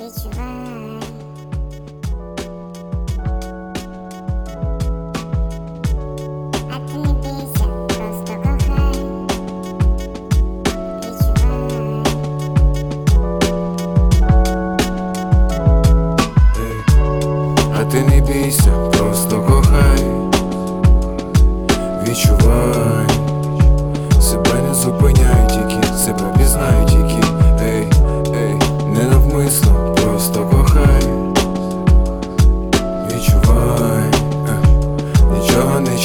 відчувай. 0.00 0.38
А 0.38 1.17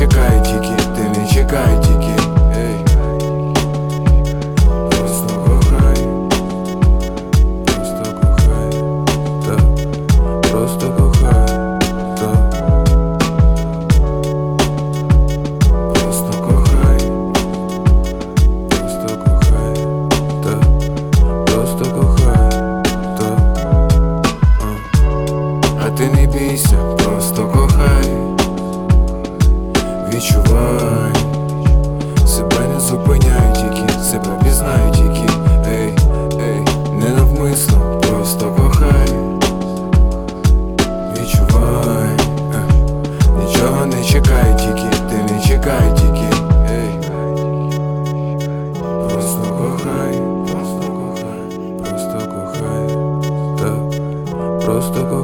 чекай 0.00 0.42
тільки, 0.44 0.82
ти 0.96 1.20
не 1.20 1.26
чекай 1.28 1.80
тільки, 1.82 2.22
ей. 2.56 2.84
Просто 4.90 5.34
кохай, 5.46 6.06
просто 7.64 8.04
кохай, 8.20 8.70
та. 9.46 9.56
Просто 10.48 10.90
кохай, 10.90 11.46
та. 12.16 12.30
Просто 15.94 16.32
кохай, 16.42 17.00
просто 18.68 19.08
кохай, 19.24 19.74
та. 20.44 20.54
Просто 21.46 21.84
кохай, 21.84 22.50
та. 23.18 23.28
А. 25.84 25.90
Ти 25.90 26.04
не 26.08 26.26
бійся, 26.26 26.76
просто 26.96 27.42
кохай 27.42 27.59
відчувай. 30.20 31.12
Себе 32.26 32.68
не 32.74 32.80
зупиняй 32.80 33.54
тільки, 33.54 34.02
себе 34.02 34.38
пізнай 34.44 34.92
тільки, 34.92 35.32
ей, 35.68 35.94
ей, 36.40 36.64
не 36.92 37.08
навмисно, 37.08 38.00
просто 38.08 38.50
кохай, 38.50 39.08
відчувай, 41.16 42.10
е, 42.54 42.64
нічого 43.38 43.86
не 43.86 44.04
чекай 44.04 44.58
тільки, 44.58 44.96
ти 45.08 45.34
не 45.34 45.42
чекай 45.42 45.96
тільки, 45.96 46.36
ей, 46.70 46.98
просто 49.08 49.42
кохай, 49.58 50.20
просто 50.52 50.82
кохай, 50.92 51.76
просто 51.78 52.18
кохай, 52.34 52.96
так, 53.58 54.60
просто 54.64 55.06
кохай. 55.06 55.19